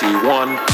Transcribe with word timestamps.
61. 0.00 0.69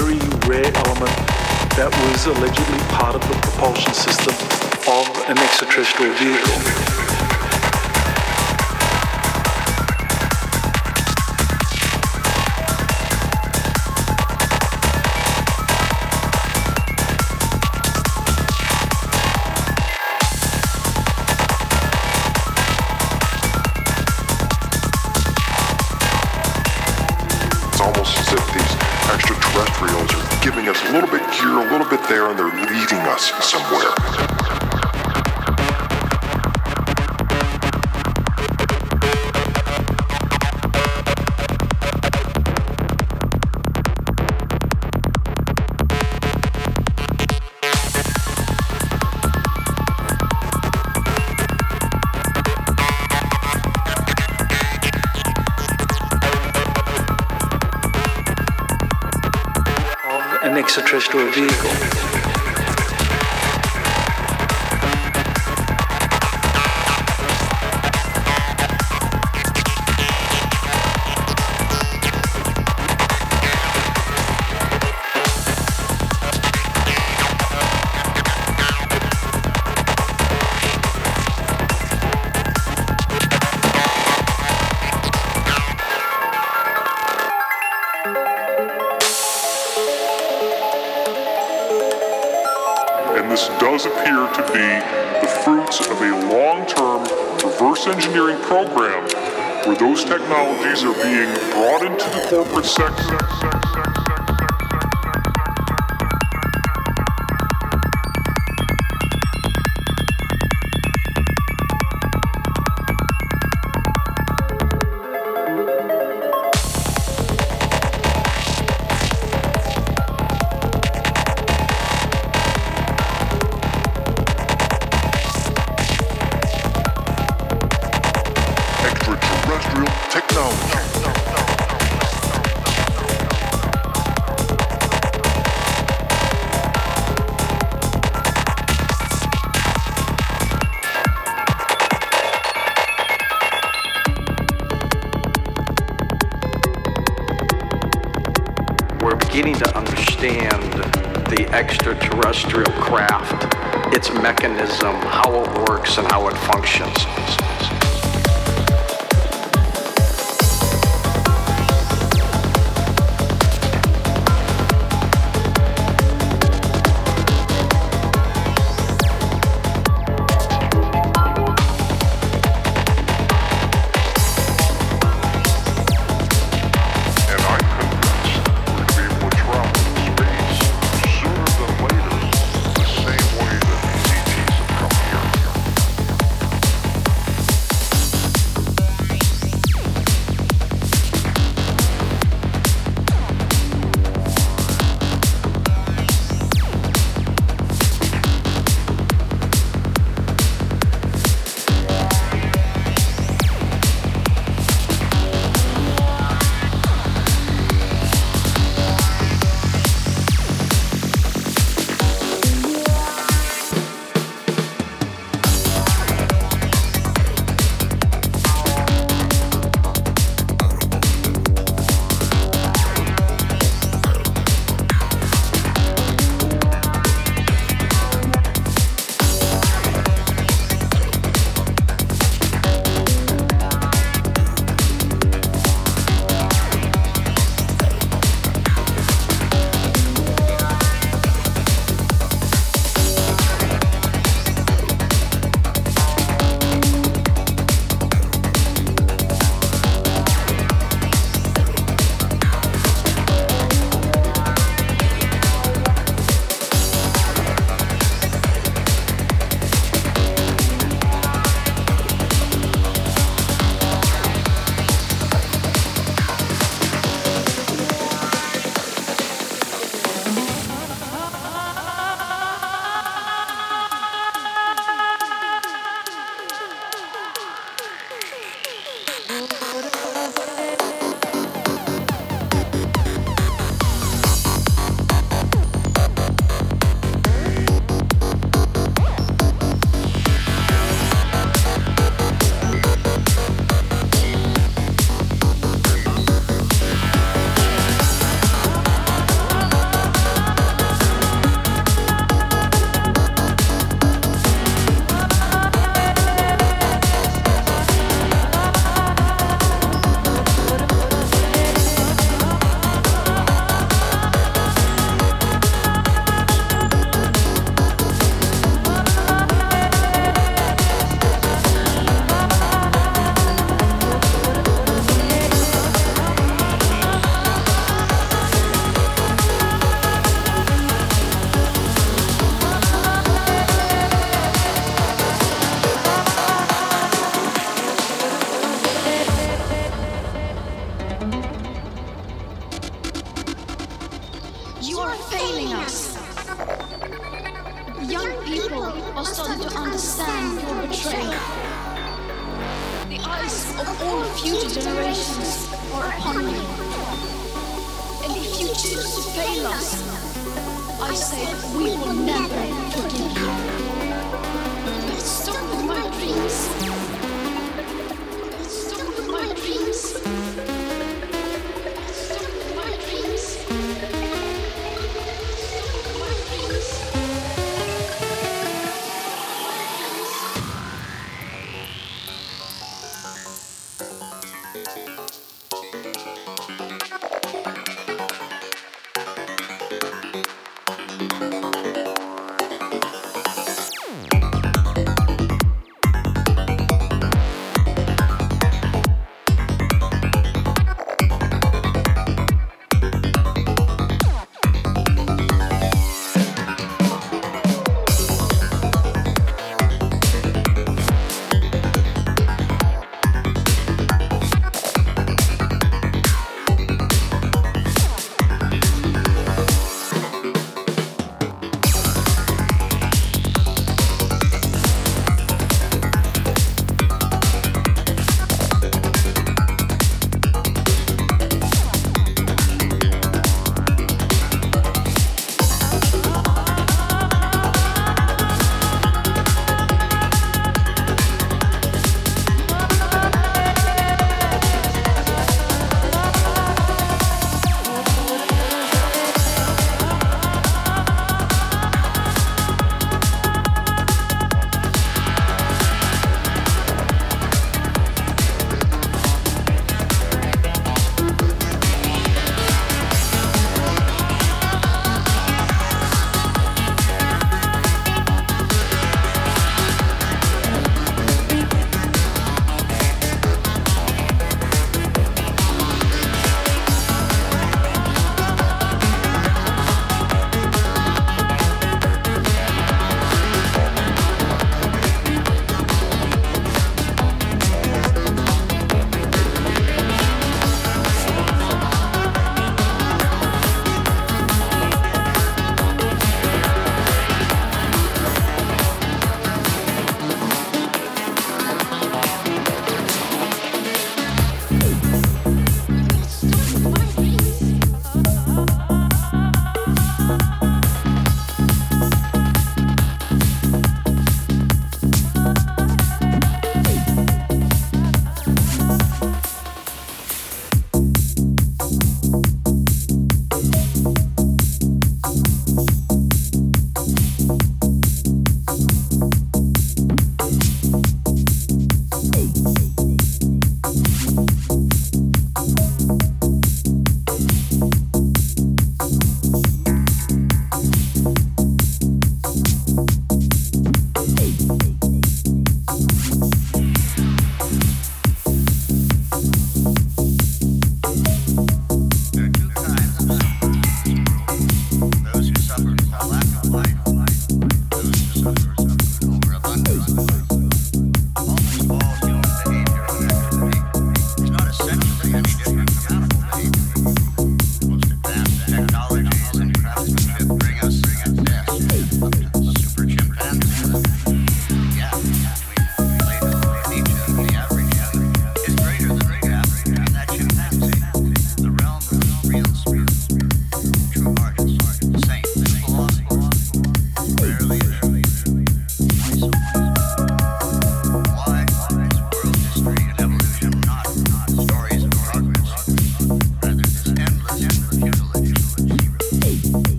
very 0.00 0.18
rare 0.48 0.72
element 0.86 1.12
that 1.76 1.90
was 1.92 2.26
allegedly 2.26 2.78
part 2.96 3.14
of 3.14 3.20
the 3.28 3.34
propulsion 3.42 3.92
system 3.92 4.34
of 4.88 5.06
an 5.28 5.36
extraterrestrial 5.38 6.14
vehicle. 6.14 7.09